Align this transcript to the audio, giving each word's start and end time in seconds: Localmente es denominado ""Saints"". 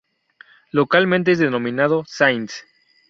Localmente 0.71 1.31
es 1.33 1.37
denominado 1.37 2.05
""Saints"". 2.07 2.65